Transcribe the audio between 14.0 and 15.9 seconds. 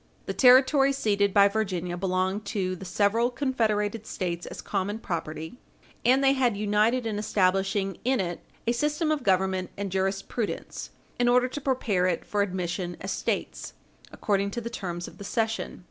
according to the terms of the cession.